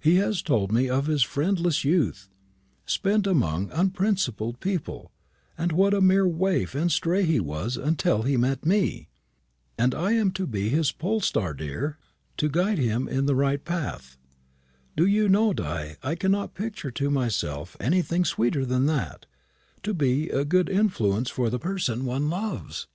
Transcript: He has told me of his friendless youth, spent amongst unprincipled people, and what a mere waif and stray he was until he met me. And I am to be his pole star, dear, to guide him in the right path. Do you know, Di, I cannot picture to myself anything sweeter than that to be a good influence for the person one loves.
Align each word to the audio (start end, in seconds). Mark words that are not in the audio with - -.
He 0.00 0.16
has 0.16 0.42
told 0.42 0.72
me 0.72 0.88
of 0.88 1.06
his 1.06 1.22
friendless 1.22 1.84
youth, 1.84 2.28
spent 2.86 3.24
amongst 3.24 3.72
unprincipled 3.72 4.58
people, 4.58 5.12
and 5.56 5.70
what 5.70 5.94
a 5.94 6.00
mere 6.00 6.26
waif 6.26 6.74
and 6.74 6.90
stray 6.90 7.22
he 7.22 7.38
was 7.38 7.76
until 7.76 8.22
he 8.22 8.36
met 8.36 8.66
me. 8.66 9.10
And 9.78 9.94
I 9.94 10.10
am 10.14 10.32
to 10.32 10.48
be 10.48 10.70
his 10.70 10.90
pole 10.90 11.20
star, 11.20 11.54
dear, 11.54 11.98
to 12.38 12.48
guide 12.48 12.78
him 12.78 13.06
in 13.06 13.26
the 13.26 13.36
right 13.36 13.64
path. 13.64 14.18
Do 14.96 15.06
you 15.06 15.28
know, 15.28 15.52
Di, 15.52 15.94
I 16.02 16.16
cannot 16.16 16.54
picture 16.54 16.90
to 16.90 17.08
myself 17.08 17.76
anything 17.78 18.24
sweeter 18.24 18.66
than 18.66 18.86
that 18.86 19.26
to 19.84 19.94
be 19.94 20.30
a 20.30 20.44
good 20.44 20.68
influence 20.68 21.30
for 21.30 21.48
the 21.48 21.60
person 21.60 22.04
one 22.04 22.28
loves. 22.28 22.88